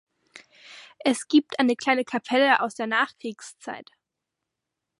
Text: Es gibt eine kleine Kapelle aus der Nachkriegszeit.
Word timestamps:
Es 1.05 1.27
gibt 1.27 1.59
eine 1.59 1.75
kleine 1.75 2.03
Kapelle 2.05 2.61
aus 2.61 2.73
der 2.73 2.87
Nachkriegszeit. 2.87 3.91